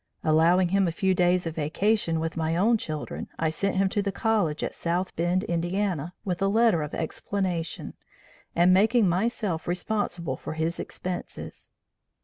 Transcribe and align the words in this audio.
Allowing 0.23 0.69
him 0.69 0.87
a 0.87 0.91
few 0.91 1.13
days 1.13 1.45
of 1.45 1.53
vacation 1.53 2.19
with 2.19 2.35
my 2.35 2.55
own 2.55 2.75
children, 2.79 3.27
I 3.37 3.49
sent 3.49 3.75
him 3.75 3.87
to 3.89 4.01
the 4.01 4.11
college 4.11 4.63
at 4.63 4.73
South 4.73 5.15
Bend, 5.15 5.43
Ind., 5.43 6.11
with 6.25 6.41
a 6.41 6.47
letter 6.47 6.81
of 6.81 6.95
explanation, 6.95 7.93
and 8.55 8.73
making 8.73 9.07
myself 9.07 9.67
responsible 9.67 10.37
for 10.37 10.53
his 10.53 10.79
expenses. 10.79 11.69